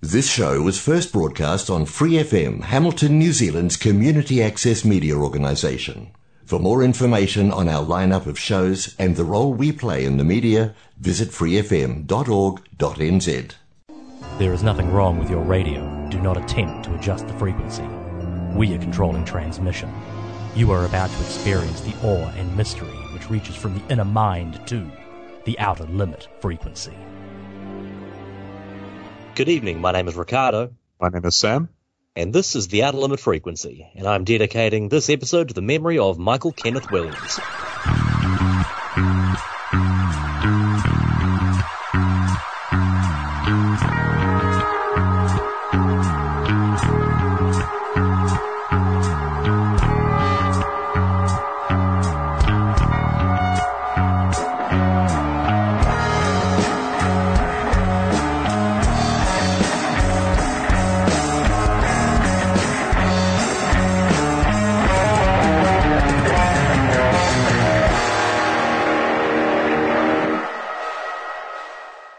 [0.00, 6.12] This show was first broadcast on Free FM, Hamilton, New Zealand's community access media organisation.
[6.44, 10.22] For more information on our lineup of shows and the role we play in the
[10.22, 12.06] media, visit freefm.org.nz.
[14.38, 16.06] There is nothing wrong with your radio.
[16.10, 17.82] Do not attempt to adjust the frequency.
[18.54, 19.92] We are controlling transmission.
[20.54, 24.64] You are about to experience the awe and mystery which reaches from the inner mind
[24.68, 24.88] to
[25.44, 26.94] the outer limit frequency.
[29.38, 29.80] Good evening.
[29.80, 30.74] My name is Ricardo.
[31.00, 31.68] My name is Sam.
[32.16, 33.88] And this is the Outer Limit Frequency.
[33.94, 37.38] And I'm dedicating this episode to the memory of Michael Kenneth Williams.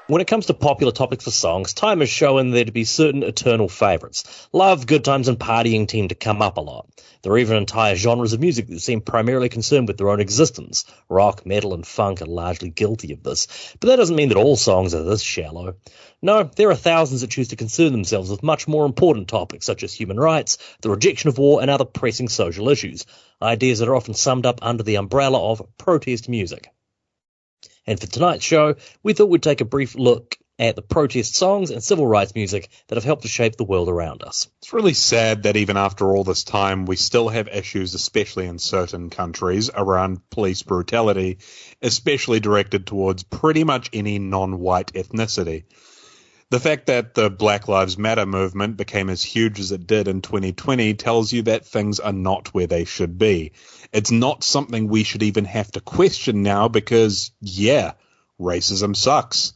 [0.10, 3.22] When it comes to popular topics for songs, time has shown there to be certain
[3.22, 4.48] eternal favourites.
[4.52, 6.90] Love, good times, and partying tend to come up a lot.
[7.22, 10.86] There are even entire genres of music that seem primarily concerned with their own existence.
[11.10, 13.76] Rock, metal, and funk are largely guilty of this.
[13.80, 15.76] But that doesn't mean that all songs are this shallow.
[16.24, 19.84] No, there are thousands that choose to concern themselves with much more important topics such
[19.84, 23.06] as human rights, the rejection of war, and other pressing social issues.
[23.40, 26.72] Ideas that are often summed up under the umbrella of protest music.
[27.90, 31.72] And for tonight's show, we thought we'd take a brief look at the protest songs
[31.72, 34.48] and civil rights music that have helped to shape the world around us.
[34.62, 38.60] It's really sad that even after all this time, we still have issues, especially in
[38.60, 41.40] certain countries, around police brutality,
[41.82, 45.64] especially directed towards pretty much any non white ethnicity.
[46.52, 50.24] The fact that the Black Lives Matter movement became as huge as it did in
[50.24, 53.52] 2020 tells you that things are not where they should be.
[53.94, 57.92] It's not something we should even have to question now because, yeah,
[58.40, 59.54] racism sucks.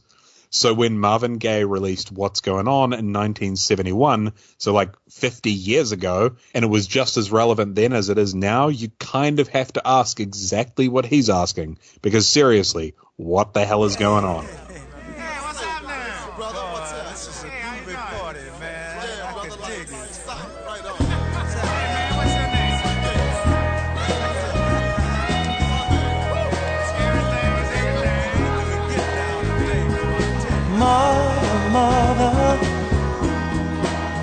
[0.50, 6.36] So when Marvin Gaye released What's Going On in 1971, so like 50 years ago,
[6.54, 9.72] and it was just as relevant then as it is now, you kind of have
[9.72, 11.78] to ask exactly what he's asking.
[12.02, 14.46] Because seriously, what the hell is going on?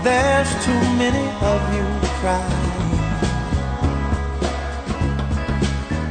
[0.04, 1.86] There's too many of you
[2.20, 2.72] crying.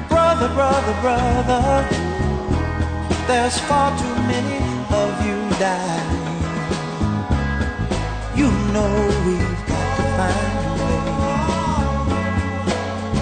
[0.09, 1.87] Brother, brother, brother,
[3.27, 6.21] there's far too many of you dying.
[8.37, 8.93] You know
[9.27, 11.01] we've got to find a way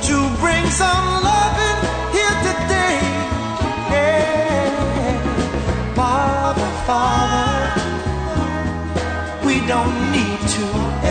[0.09, 1.77] to bring some love in
[2.15, 2.99] here today.
[3.93, 5.15] Yeah.
[5.95, 7.63] Father, Father,
[9.47, 10.08] we don't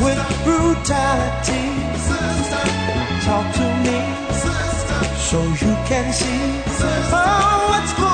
[0.00, 1.64] with brutality.
[3.24, 3.98] Talk to me
[5.18, 6.62] so you can see
[7.12, 8.11] oh, what's going on.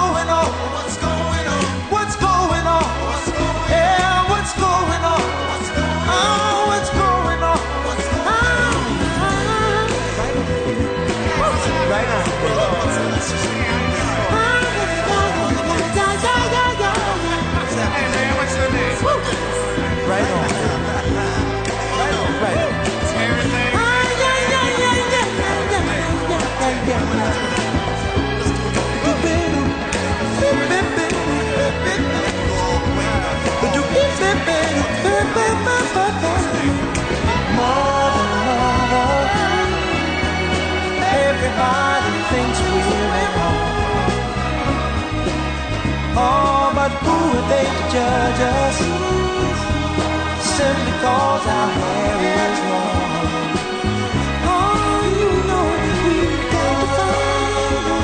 [47.93, 48.79] Judge us?
[50.57, 53.53] Simply cause our hair is long.
[54.55, 55.67] Oh, you know
[56.05, 58.01] we've got to find a.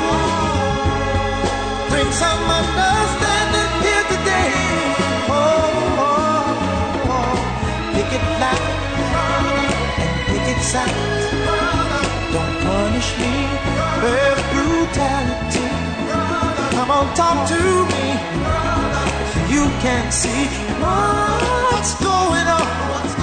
[1.91, 4.53] Bring some understanding here today.
[5.29, 7.37] Oh, oh, oh.
[7.95, 8.69] picket line
[10.05, 11.25] and picket signs.
[12.35, 13.35] Don't punish me
[14.05, 15.69] with brutality.
[16.77, 17.61] Come on, talk to
[17.93, 18.64] me.
[19.65, 20.45] You can't see
[20.79, 23.14] what's going on.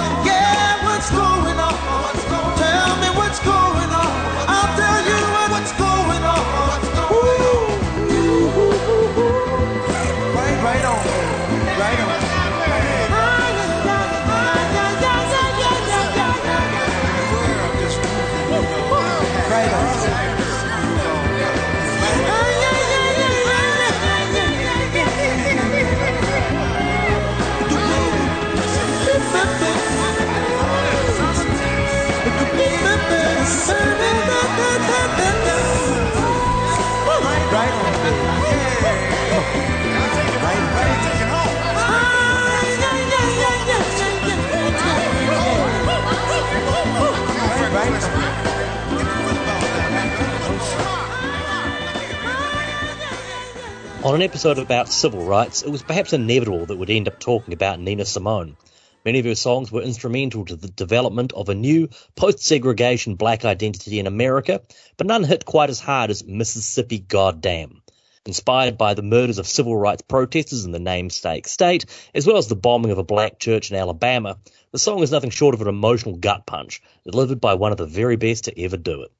[54.21, 57.79] An episode about civil rights, it was perhaps inevitable that we'd end up talking about
[57.79, 58.55] Nina Simone.
[59.03, 63.97] Many of her songs were instrumental to the development of a new post-segregation black identity
[63.97, 64.61] in America,
[64.95, 67.81] but none hit quite as hard as Mississippi Goddamn.
[68.27, 72.47] Inspired by the murders of civil rights protesters in the namesake state, as well as
[72.47, 74.37] the bombing of a black church in Alabama,
[74.71, 77.87] the song is nothing short of an emotional gut punch, delivered by one of the
[77.87, 79.11] very best to ever do it.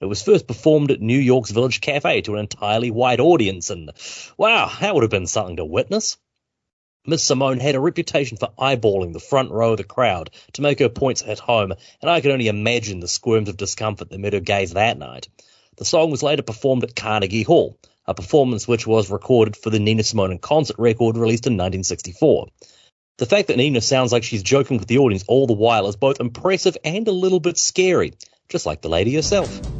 [0.00, 3.90] It was first performed at New York's Village Cafe to an entirely white audience, and
[4.36, 6.16] wow, that would have been something to witness.
[7.04, 10.78] Miss Simone had a reputation for eyeballing the front row of the crowd to make
[10.78, 14.34] her points at home, and I can only imagine the squirms of discomfort that met
[14.34, 15.28] her gaze that night.
[15.78, 19.80] The song was later performed at Carnegie Hall, a performance which was recorded for the
[19.80, 22.46] Nina Simone concert record released in 1964.
[23.16, 25.96] The fact that Nina sounds like she's joking with the audience all the while is
[25.96, 28.12] both impressive and a little bit scary,
[28.48, 29.77] just like the lady herself.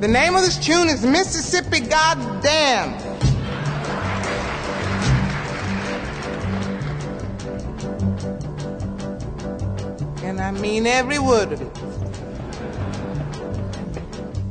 [0.00, 2.94] The name of this tune is Mississippi Goddamn.
[10.22, 11.78] And I mean every word of it.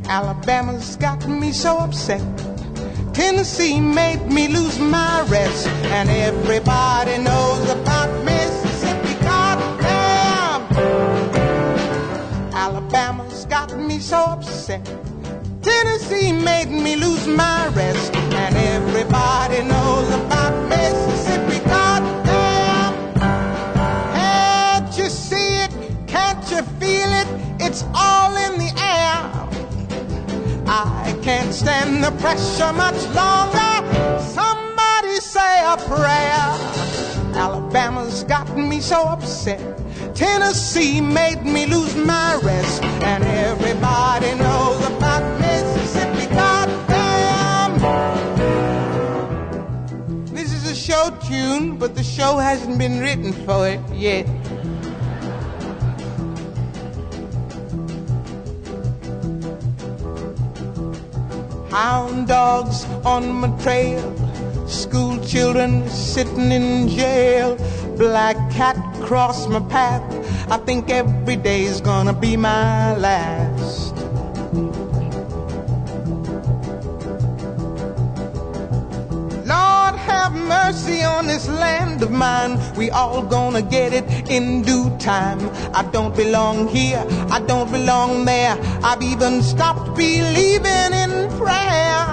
[0.09, 2.21] Alabama's got me so upset.
[3.13, 5.67] Tennessee made me lose my rest.
[5.95, 9.13] And everybody knows about Mississippi.
[9.23, 10.63] Goddamn.
[12.53, 14.85] Alabama's got me so upset.
[15.67, 18.15] Tennessee made me lose my rest.
[18.15, 21.59] And everybody knows about Mississippi.
[21.67, 22.93] Goddamn.
[24.15, 25.71] Can't you see it?
[26.07, 27.27] Can't you feel it?
[27.59, 29.19] It's all in the air.
[30.67, 33.73] I can't stand the pressure much longer.
[34.39, 36.47] Somebody say a prayer.
[37.35, 39.59] Alabama's got me so upset.
[40.15, 42.83] Tennessee made me lose my rest.
[43.11, 45.46] And everybody knows about Mississippi.
[50.87, 54.25] Show tune, but the show hasn't been written for it yet.
[61.69, 63.99] Hound dogs on my trail,
[64.65, 67.57] school children sitting in jail,
[67.97, 70.01] black cat cross my path.
[70.49, 73.86] I think every day's gonna be my last.
[80.47, 82.59] Mercy on this land of mine.
[82.75, 85.39] We all gonna get it in due time.
[85.73, 88.57] I don't belong here, I don't belong there.
[88.83, 92.05] I've even stopped believing in prayer.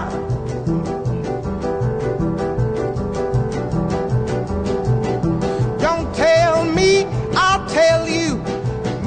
[5.79, 8.37] Don't tell me, I'll tell you.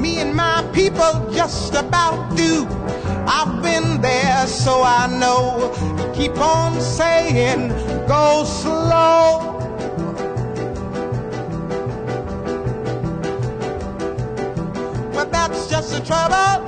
[0.00, 2.66] Me and my people just about do.
[3.26, 5.97] I've been there, so I know.
[6.18, 7.68] Keep on saying,
[8.08, 9.54] go slow.
[15.12, 16.64] But that's just the trouble.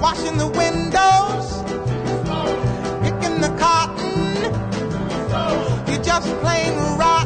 [0.00, 1.62] Washing the windows,
[3.02, 4.36] picking the cotton.
[5.86, 7.25] You're just plain rotten.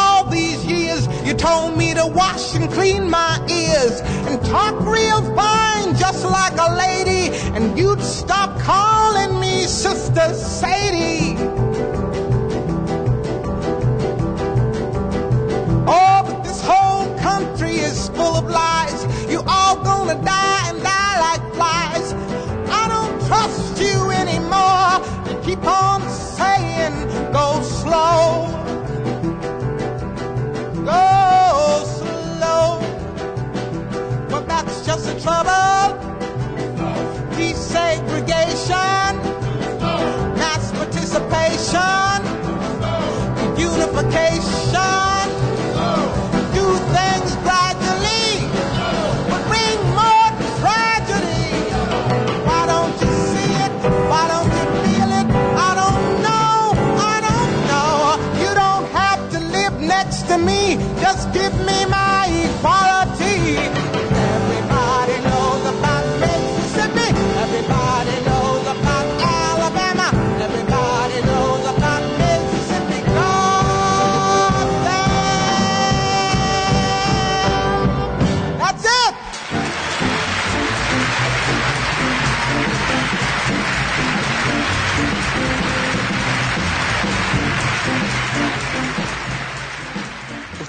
[1.41, 6.69] told me to wash and clean my ears and talk real fine, just like a
[6.75, 7.35] lady.
[7.55, 11.35] And you'd stop calling me Sister Sadie.
[15.87, 19.01] Oh, but this whole country is full of lies.
[19.27, 22.13] You all gonna die and die like flies.
[22.69, 25.01] I don't trust you anymore.
[25.43, 26.93] Keep on saying,
[27.33, 28.60] go slow.
[34.65, 35.97] That's just the trouble.
[37.35, 39.13] Desegregation,
[40.37, 42.21] mass participation,
[43.57, 44.70] unification.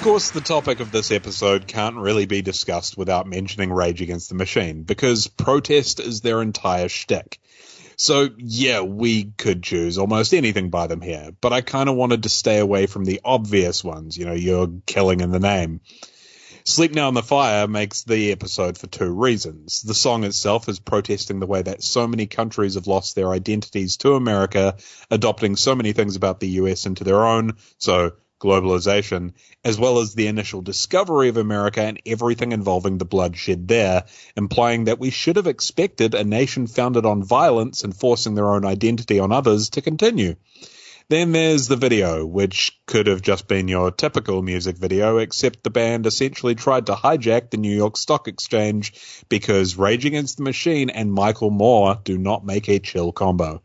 [0.02, 4.34] Course, the topic of this episode can't really be discussed without mentioning Rage Against the
[4.34, 7.38] Machine, because protest is their entire shtick.
[7.96, 12.24] So, yeah, we could choose almost anything by them here, but I kind of wanted
[12.24, 15.80] to stay away from the obvious ones, you know, you're killing in the name.
[16.64, 19.82] Sleep Now in the Fire makes the episode for two reasons.
[19.82, 23.98] The song itself is protesting the way that so many countries have lost their identities
[23.98, 24.76] to America,
[25.12, 29.32] adopting so many things about the US into their own, so globalization,
[29.64, 34.04] as well as the initial discovery of America and everything involving the bloodshed there,
[34.36, 38.64] implying that we should have expected a nation founded on violence and forcing their own
[38.64, 40.34] identity on others to continue.
[41.08, 45.70] Then there's the video, which could have just been your typical music video, except the
[45.70, 48.94] band essentially tried to hijack the New York Stock Exchange
[49.28, 53.62] because Rage Against the Machine and Michael Moore do not make a chill combo.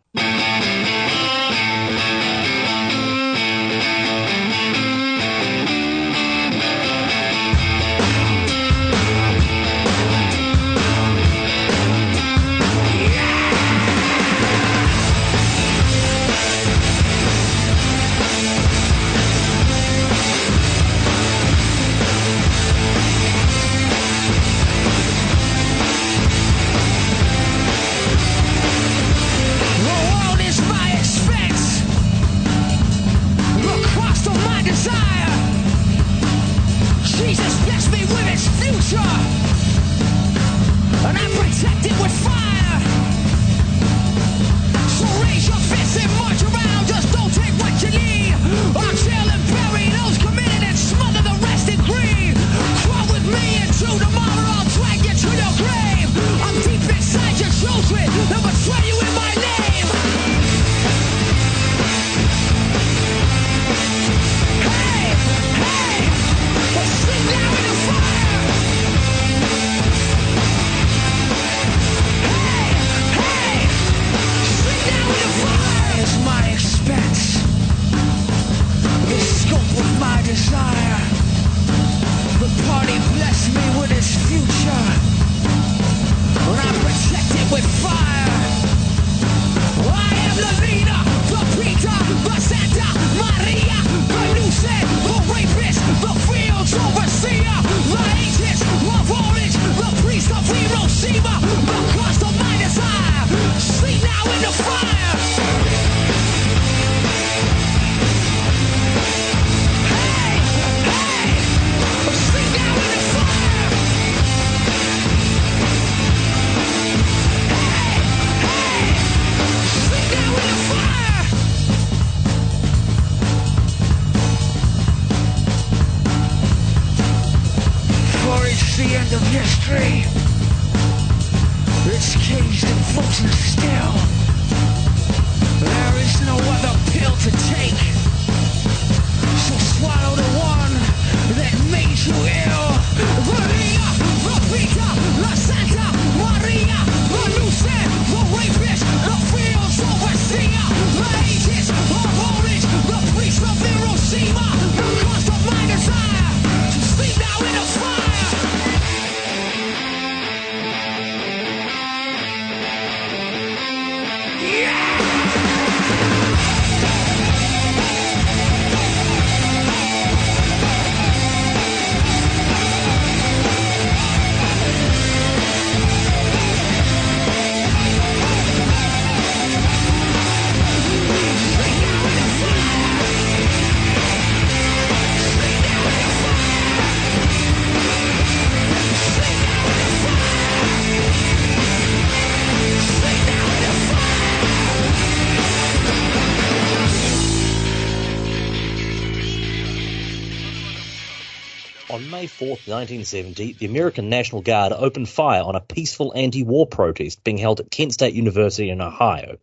[202.78, 207.72] 1970, the American National Guard opened fire on a peaceful anti-war protest being held at
[207.72, 209.38] Kent State University in Ohio.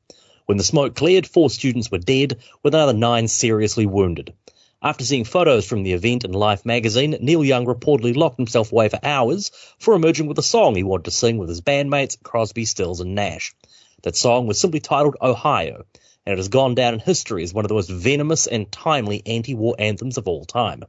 [0.46, 4.34] When the smoke cleared, four students were dead, with another nine seriously wounded.
[4.80, 8.88] After seeing photos from the event in Life magazine, Neil Young reportedly locked himself away
[8.88, 9.50] for hours
[9.80, 13.16] for emerging with a song he wanted to sing with his bandmates Crosby, Stills, and
[13.16, 13.52] Nash.
[14.04, 15.86] That song was simply titled Ohio,
[16.24, 19.24] and it has gone down in history as one of the most venomous and timely
[19.26, 20.84] anti-war anthems of all time.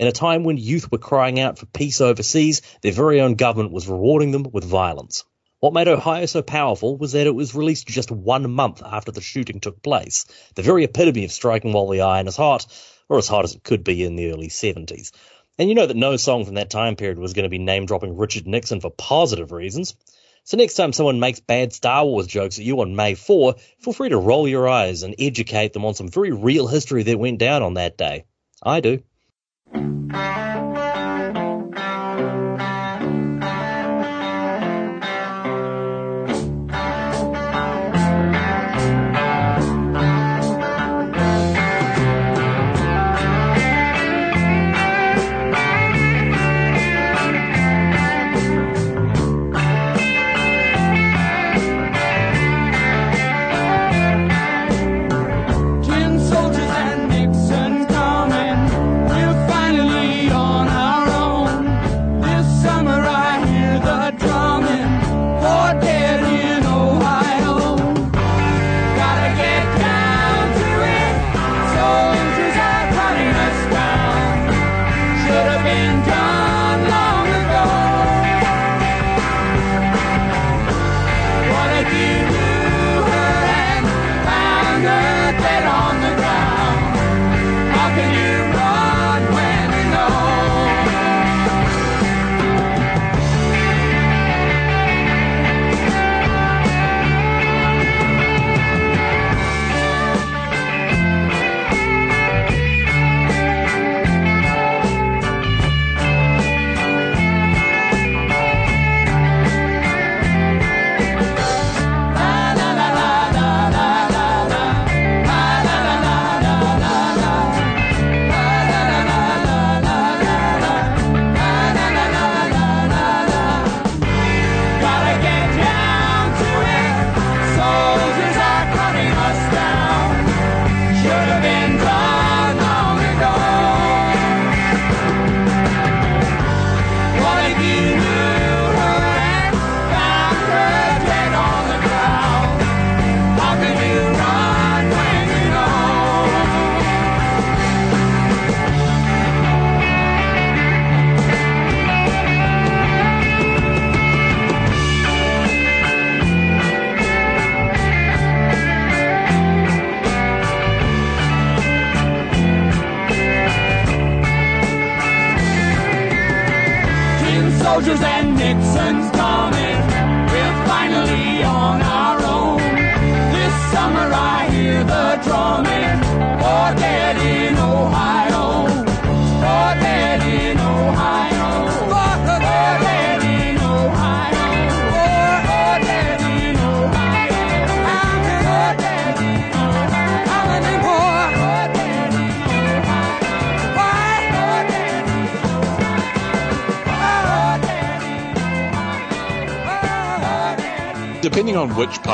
[0.00, 3.70] In a time when youth were crying out for peace overseas, their very own government
[3.70, 5.24] was rewarding them with violence.
[5.58, 9.20] What made Ohio so powerful was that it was released just one month after the
[9.20, 12.66] shooting took place, the very epitome of striking while the iron is hot,
[13.10, 15.12] or as hot as it could be in the early 70s.
[15.58, 17.84] And you know that no song from that time period was going to be name
[17.84, 19.96] dropping Richard Nixon for positive reasons.
[20.44, 23.92] So next time someone makes bad Star Wars jokes at you on May 4, feel
[23.92, 27.38] free to roll your eyes and educate them on some very real history that went
[27.38, 28.24] down on that day.
[28.62, 29.02] I do.
[29.72, 30.39] Tin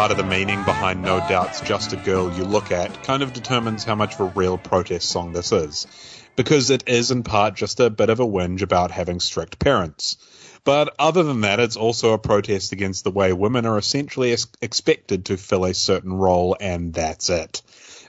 [0.06, 3.32] part of the meaning behind No Doubt's Just a Girl you look at, kind of
[3.32, 5.88] determines how much of a real protest song this is.
[6.36, 10.16] Because it is in part just a bit of a whinge about having strict parents.
[10.62, 14.46] But other than that, it's also a protest against the way women are essentially ex-
[14.62, 17.62] expected to fill a certain role, and that's it.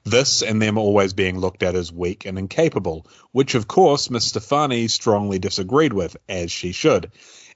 [0.04, 4.26] This and them always being looked at as weak and incapable, which of course Miss
[4.26, 7.12] Stefani strongly disagreed with, as she should.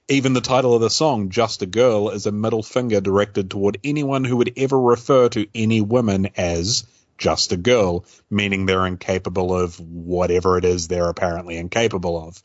[0.08, 3.78] Even the title of the song, Just a Girl, is a middle finger directed toward
[3.84, 6.84] anyone who would ever refer to any women as
[7.18, 12.42] just a girl, meaning they're incapable of whatever it is they're apparently incapable of.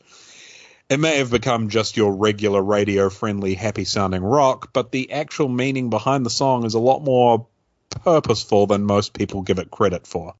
[0.88, 5.48] It may have become just your regular radio friendly, happy sounding rock, but the actual
[5.48, 7.48] meaning behind the song is a lot more
[7.90, 10.34] purposeful than most people give it credit for.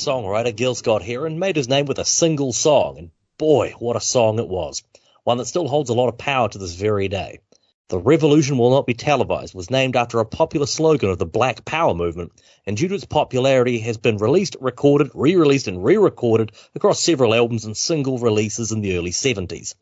[0.00, 4.00] Songwriter Gil Scott Heron made his name with a single song, and boy, what a
[4.00, 4.82] song it was.
[5.24, 7.40] One that still holds a lot of power to this very day.
[7.88, 11.66] The revolution will not be televised was named after a popular slogan of the Black
[11.66, 12.32] Power movement,
[12.64, 17.66] and due to its popularity has been released, recorded, re-released, and re-recorded across several albums
[17.66, 19.74] and single releases in the early 70s.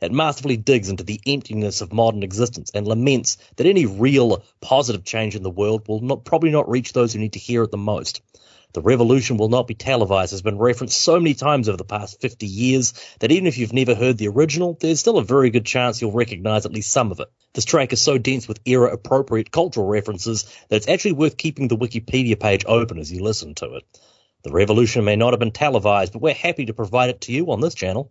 [0.00, 5.04] It masterfully digs into the emptiness of modern existence and laments that any real positive
[5.04, 7.72] change in the world will not, probably not reach those who need to hear it
[7.72, 8.20] the most.
[8.74, 12.20] The revolution will not be televised has been referenced so many times over the past
[12.20, 15.64] 50 years that even if you've never heard the original, there's still a very good
[15.64, 17.28] chance you'll recognize at least some of it.
[17.52, 21.68] This track is so dense with era appropriate cultural references that it's actually worth keeping
[21.68, 23.84] the Wikipedia page open as you listen to it.
[24.42, 27.52] The revolution may not have been televised, but we're happy to provide it to you
[27.52, 28.10] on this channel.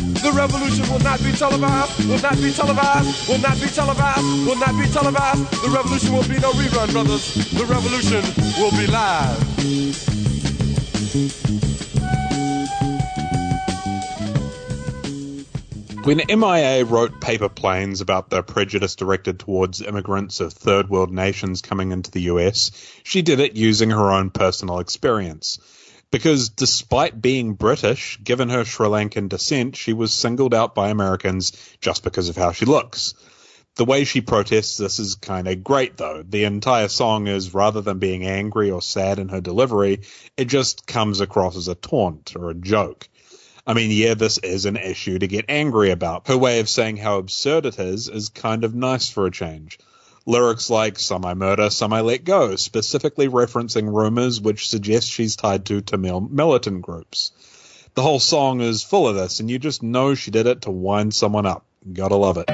[0.21, 4.55] The revolution will not be televised, will not be televised, will not be televised, will
[4.55, 5.51] not be televised.
[5.63, 7.33] The revolution will be no rerun, brothers.
[7.49, 8.21] The revolution
[8.61, 9.41] will be live.
[16.03, 21.61] When MIA wrote paper planes about the prejudice directed towards immigrants of third world nations
[21.61, 22.71] coming into the US,
[23.03, 25.57] she did it using her own personal experience.
[26.11, 31.53] Because despite being British, given her Sri Lankan descent, she was singled out by Americans
[31.79, 33.13] just because of how she looks.
[33.75, 36.23] The way she protests this is kind of great though.
[36.27, 40.01] The entire song is rather than being angry or sad in her delivery,
[40.35, 43.07] it just comes across as a taunt or a joke.
[43.65, 46.27] I mean, yeah, this is an issue to get angry about.
[46.27, 49.79] Her way of saying how absurd it is is kind of nice for a change.
[50.25, 55.35] Lyrics like Some I Murder, Some I Let Go, specifically referencing rumors which suggest she's
[55.35, 57.31] tied to Tamil militant groups.
[57.95, 60.71] The whole song is full of this, and you just know she did it to
[60.71, 61.65] wind someone up.
[61.91, 62.45] Gotta love it.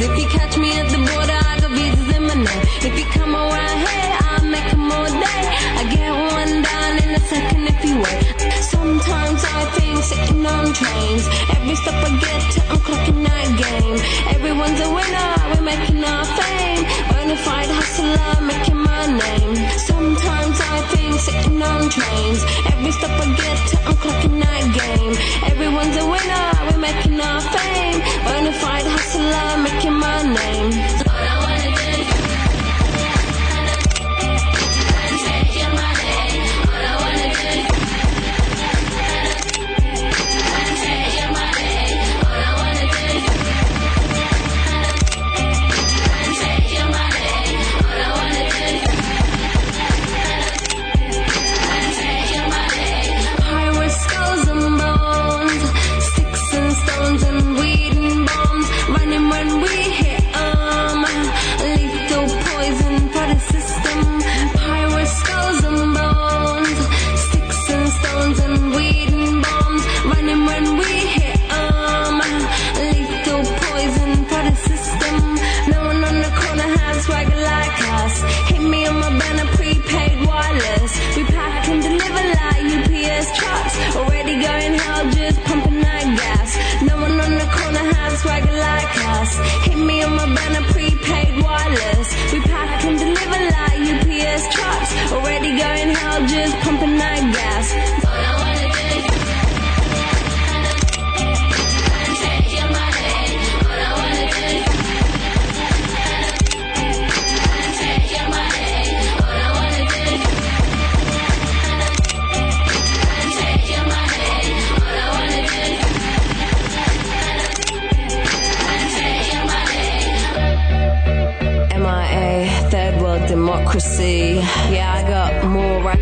[0.00, 2.62] If you catch me at the border, I got visas in my name.
[2.86, 5.42] If you come around here, I'll make 'em all day.
[5.80, 8.22] I get one down in a second if you wait.
[8.62, 11.24] Sometimes I think sitting on trains.
[11.56, 13.07] Every step I get to, I'm clocking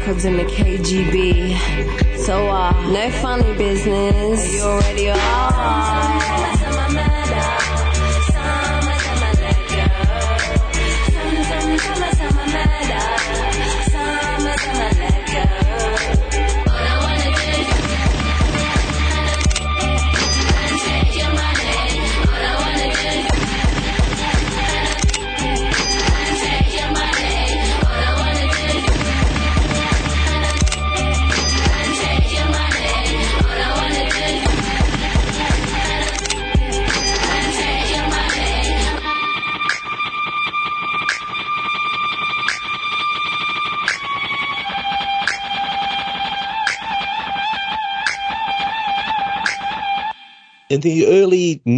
[0.07, 2.16] records than the KGB.
[2.16, 4.53] So, uh, no funny business.
[4.53, 5.16] You already In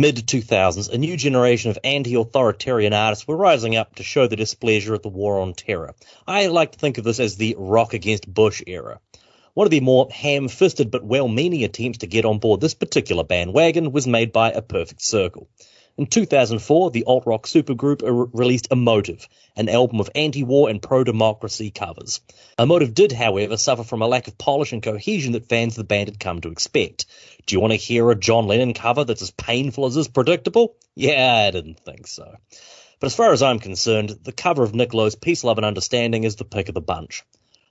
[0.09, 4.39] mid 2000s, a new generation of anti authoritarian artists were rising up to show their
[4.39, 5.95] displeasure at the war on terror.
[6.27, 9.01] I like to think of this as the rock against Bush era.
[9.53, 12.73] One of the more ham fisted but well meaning attempts to get on board this
[12.73, 15.47] particular bandwagon was made by A Perfect Circle.
[15.99, 20.81] In 2004, the alt rock supergroup re- released Emotive, an album of anti war and
[20.81, 22.21] pro democracy covers.
[22.57, 25.89] Emotive did, however, suffer from a lack of polish and cohesion that fans of the
[25.89, 27.07] band had come to expect.
[27.47, 30.77] Do you want to hear a John Lennon cover that's as painful as is predictable?
[30.95, 32.33] Yeah, I didn't think so.
[33.01, 36.23] But as far as I'm concerned, the cover of Nick Lowe's Peace, Love and Understanding
[36.23, 37.25] is the pick of the bunch.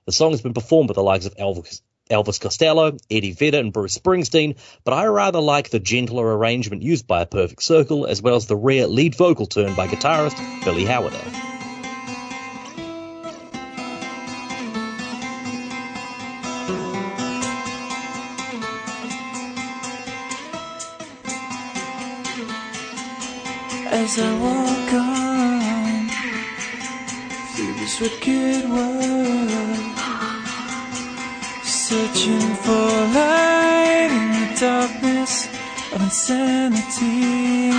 [0.04, 3.72] The song has been performed by the likes of Elvis, Elvis Costello, Eddie Vedder, and
[3.72, 8.22] Bruce Springsteen, but I rather like the gentler arrangement used by A Perfect Circle, as
[8.22, 11.20] well as the rare lead vocal turn by guitarist Billy Howerdel.
[23.90, 26.08] As I walk on
[27.54, 28.97] through this wicked world,
[32.18, 35.46] searching for light in the darkness
[35.92, 37.70] of insanity,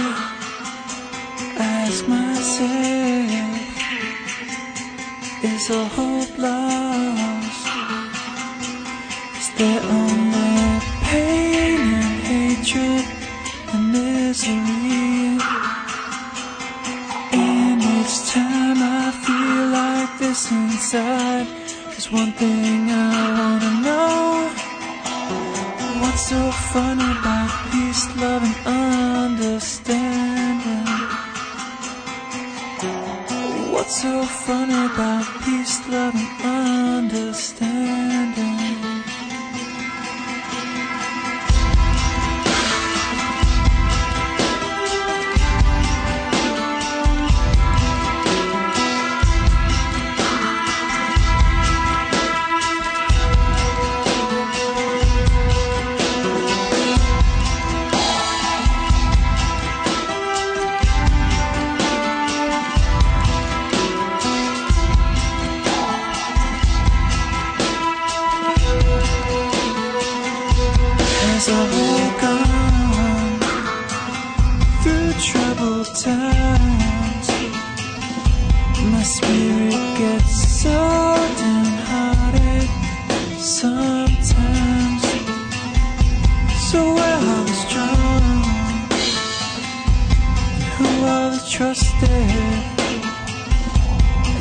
[1.58, 2.70] ask myself,
[5.44, 7.68] is all hope lost?
[9.40, 13.06] Is there only pain and hatred
[13.74, 15.38] and misery?
[17.34, 21.48] And each time I feel like this inside,
[21.88, 22.79] there's one thing
[34.02, 34.59] so fun
[74.82, 77.28] through troubled times,
[78.92, 80.70] my spirit gets so
[81.38, 82.70] downhearted
[83.38, 85.04] sometimes.
[86.70, 88.24] So where are the strong?
[90.78, 92.30] Who are the trusted?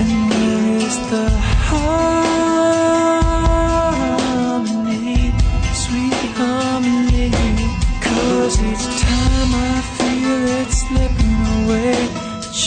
[0.01, 1.27] And where is the
[1.67, 2.38] harmony,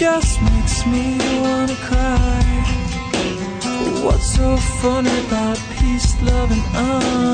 [0.02, 2.42] just makes me wanna cry.
[4.04, 6.66] What's so funny about peace, love, and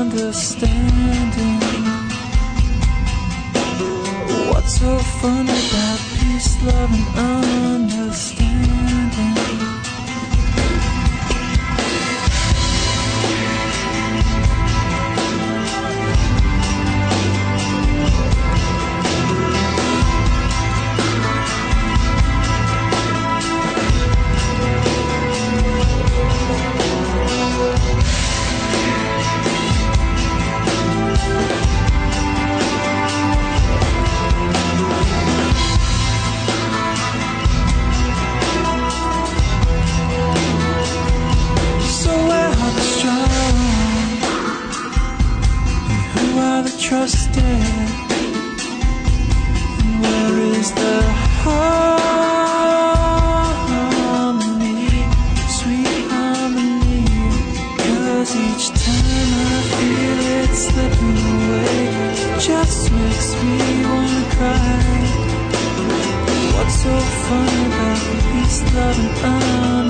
[0.02, 1.60] understanding?
[4.50, 8.37] What's so fun about peace, love, and understanding?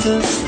[0.09, 0.48] Understanding?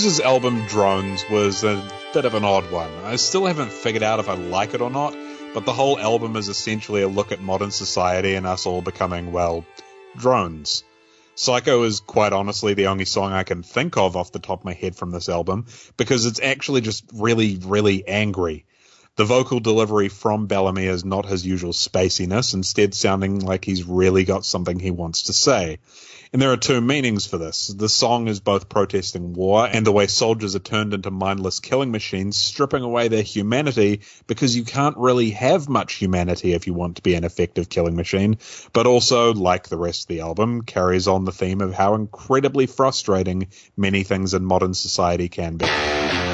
[0.00, 2.90] Muse's album Drones was a bit of an odd one.
[3.04, 5.14] I still haven't figured out if I like it or not,
[5.52, 9.30] but the whole album is essentially a look at modern society and us all becoming,
[9.30, 9.66] well,
[10.16, 10.84] drones.
[11.34, 14.64] Psycho is quite honestly the only song I can think of off the top of
[14.64, 15.66] my head from this album
[15.98, 18.64] because it's actually just really, really angry.
[19.16, 24.24] The vocal delivery from Bellamy is not his usual spaciness, instead sounding like he's really
[24.24, 25.78] got something he wants to say.
[26.32, 27.66] And there are two meanings for this.
[27.66, 31.90] The song is both protesting war and the way soldiers are turned into mindless killing
[31.90, 36.96] machines, stripping away their humanity because you can't really have much humanity if you want
[36.96, 38.38] to be an effective killing machine.
[38.72, 42.66] But also, like the rest of the album, carries on the theme of how incredibly
[42.66, 46.29] frustrating many things in modern society can be.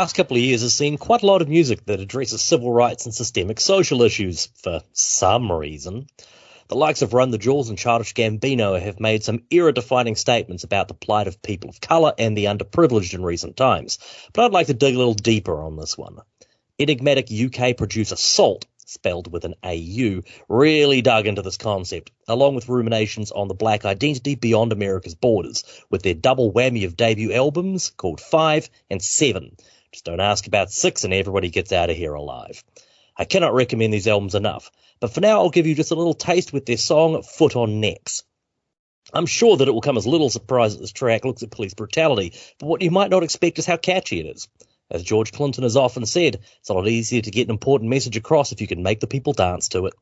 [0.00, 3.04] Last couple of years has seen quite a lot of music that addresses civil rights
[3.04, 6.06] and systemic social issues for some reason.
[6.68, 10.64] The likes of Run the Jewels and Childish Gambino have made some era defining statements
[10.64, 13.98] about the plight of people of colour and the underprivileged in recent times,
[14.32, 16.16] but I'd like to dig a little deeper on this one.
[16.78, 22.70] Enigmatic UK producer Sault spelled with an AU, really dug into this concept, along with
[22.70, 27.90] ruminations on the black identity beyond America's borders, with their double whammy of debut albums
[27.90, 29.58] called Five and Seven.
[29.92, 32.62] Just don't ask about six and everybody gets out of here alive.
[33.16, 34.70] I cannot recommend these albums enough,
[35.00, 37.80] but for now I'll give you just a little taste with their song Foot on
[37.80, 38.22] Necks.
[39.12, 41.74] I'm sure that it will come as little surprise that this track looks at police
[41.74, 44.48] brutality, but what you might not expect is how catchy it is.
[44.90, 48.16] As George Clinton has often said, it's a lot easier to get an important message
[48.16, 49.94] across if you can make the people dance to it.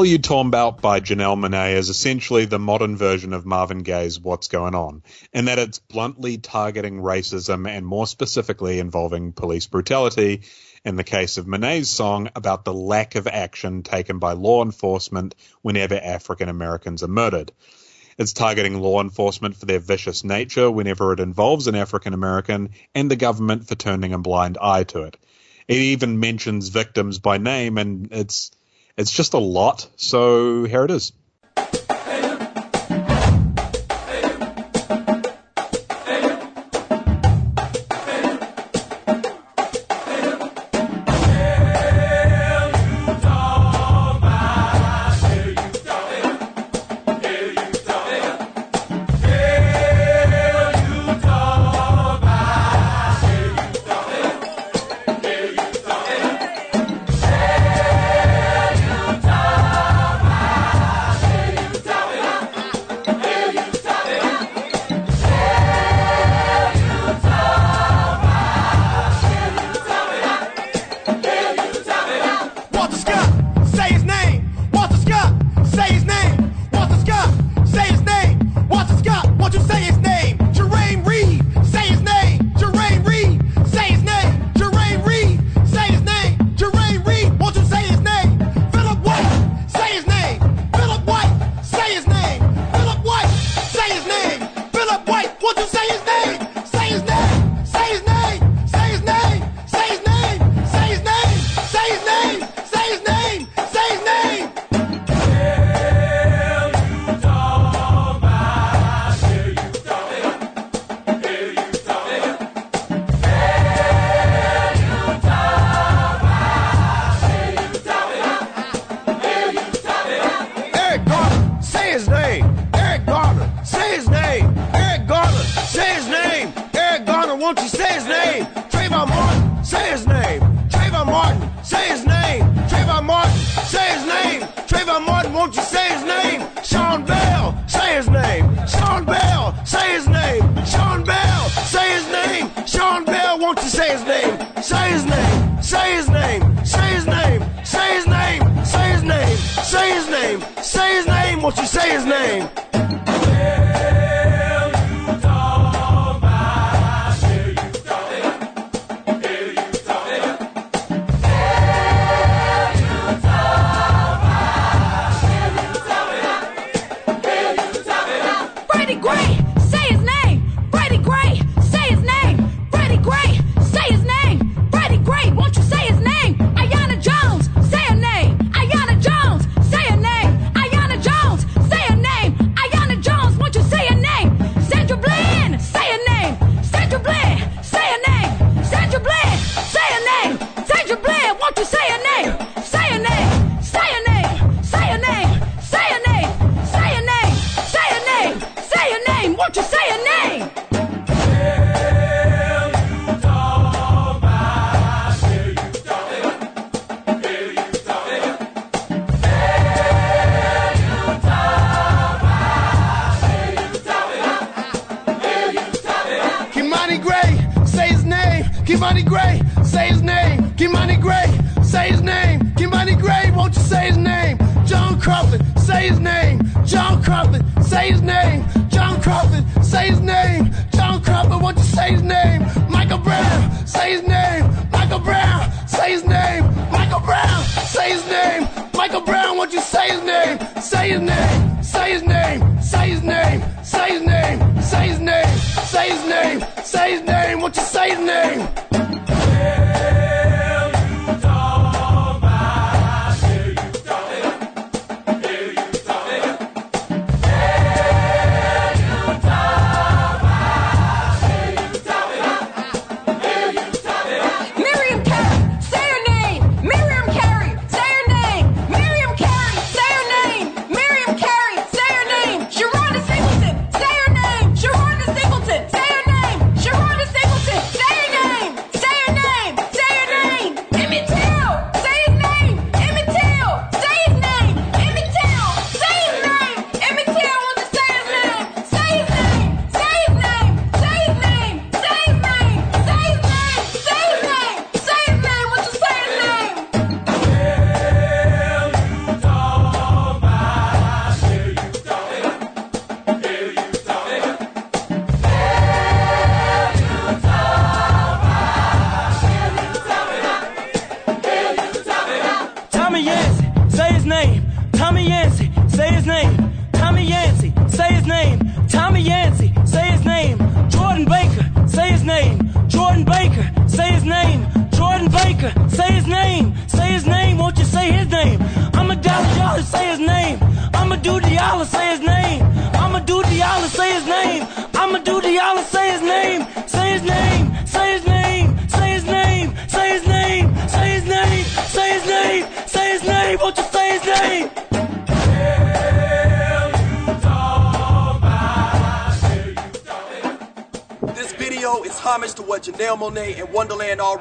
[0.00, 4.48] Hell You Talmbout by Janelle Monáe is essentially the modern version of Marvin Gaye's What's
[4.48, 10.40] Going On, in that it's bluntly targeting racism and more specifically involving police brutality,
[10.86, 15.34] in the case of Monáe's song about the lack of action taken by law enforcement
[15.60, 17.52] whenever African Americans are murdered.
[18.16, 23.10] It's targeting law enforcement for their vicious nature whenever it involves an African American and
[23.10, 25.18] the government for turning a blind eye to it.
[25.68, 28.50] It even mentions victims by name and it's
[29.00, 29.88] it's just a lot.
[29.96, 31.12] So here it is.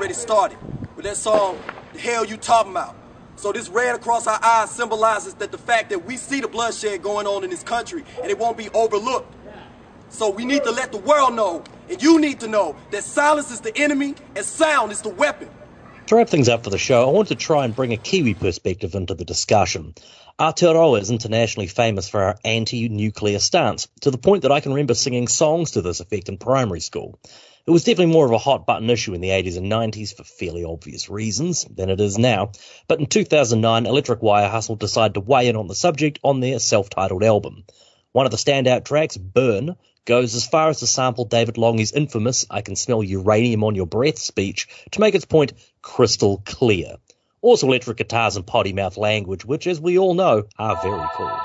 [0.10, 0.58] already started
[0.96, 1.62] with that song,
[1.94, 2.96] The Hell You Talking About.
[3.36, 7.04] So this red across our eyes symbolizes that the fact that we see the bloodshed
[7.04, 9.36] going on in this country and it won't be overlooked.
[10.10, 13.52] So we need to let the world know, and you need to know, that silence
[13.52, 15.48] is the enemy and sound is the weapon.
[16.08, 18.34] To wrap things up for the show, I want to try and bring a Kiwi
[18.34, 19.94] perspective into the discussion.
[20.40, 24.72] Aotearoa is internationally famous for our anti nuclear stance, to the point that I can
[24.72, 27.20] remember singing songs to this effect in primary school.
[27.70, 30.24] It was definitely more of a hot button issue in the 80s and 90s for
[30.24, 32.50] fairly obvious reasons than it is now.
[32.88, 36.58] But in 2009, Electric Wire Hustle decided to weigh in on the subject on their
[36.58, 37.66] self titled album.
[38.12, 42.48] One of the standout tracks, Burn, goes as far as to sample David Lange's infamous
[42.50, 45.54] I Can Smell Uranium on Your Breath speech to make its point
[45.84, 46.96] crystal clear.
[47.44, 51.40] Also, electric guitars and potty mouth language, which, as we all know, are very cool.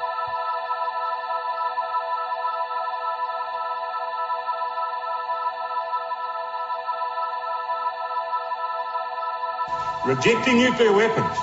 [10.07, 11.37] Rejecting nuclear weapons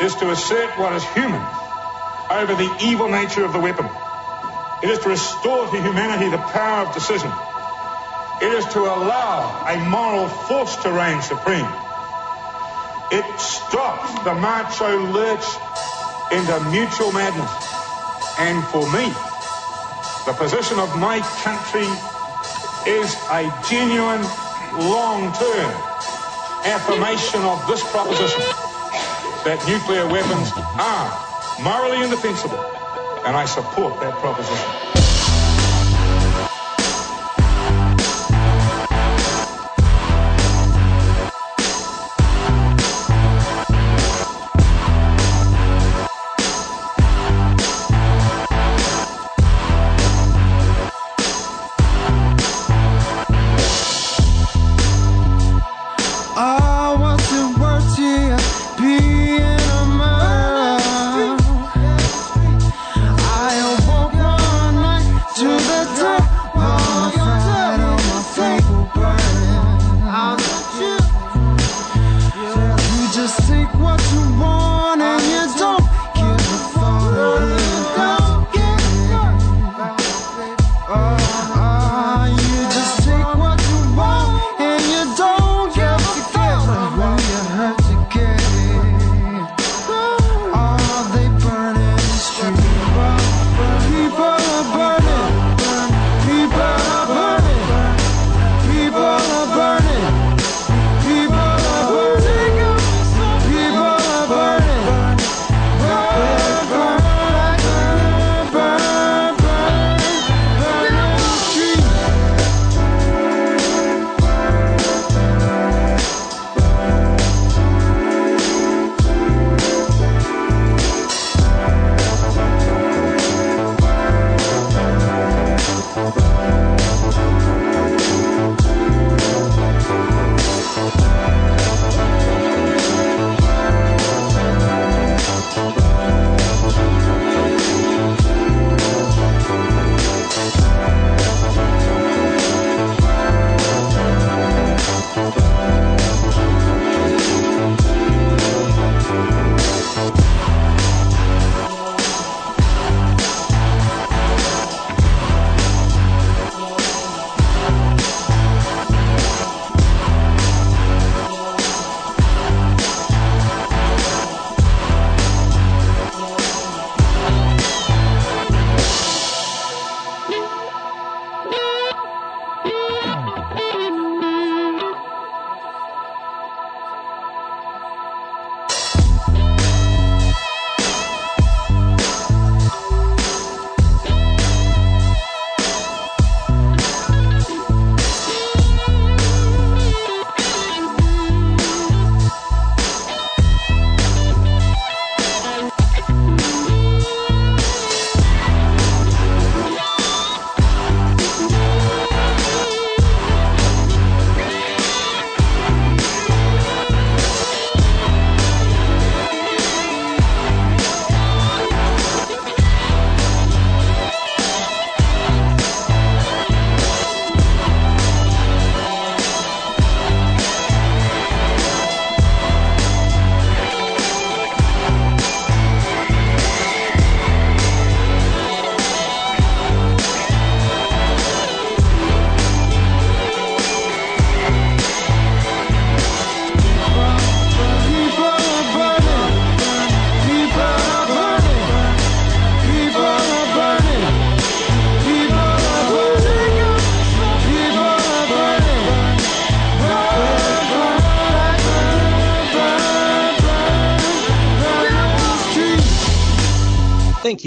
[0.00, 1.42] is to assert what is human
[2.30, 3.84] over the evil nature of the weapon.
[4.82, 7.30] It is to restore to humanity the power of decision.
[8.40, 11.68] It is to allow a moral force to reign supreme.
[13.12, 15.44] It stops the macho lurch
[16.32, 17.52] into mutual madness.
[18.38, 19.12] And for me,
[20.24, 21.88] the position of my country
[22.90, 24.22] is a genuine
[24.88, 25.87] long-term
[26.64, 28.42] affirmation of this proposition
[29.44, 32.58] that nuclear weapons are morally indefensible.
[33.24, 34.87] And I support that proposition.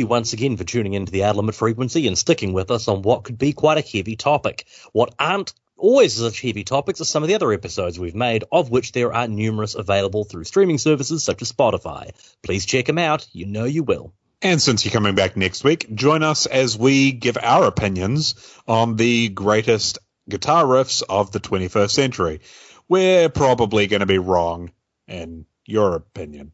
[0.02, 3.04] You once again for tuning into the Outer Limit Frequency and sticking with us on
[3.04, 4.66] what could be quite a heavy topic.
[4.93, 8.72] What aren't always such heavy topics are some of the other episodes we've made, of
[8.72, 12.16] which there are numerous available through streaming services such as Spotify.
[12.41, 13.28] Please check them out.
[13.32, 14.12] You know you will.
[14.41, 18.34] And since you're coming back next week, join us as we give our opinions
[18.68, 22.41] on the greatest guitar riffs of the 21st century.
[22.89, 24.72] We're probably going to be wrong,
[25.08, 26.54] in your opinion.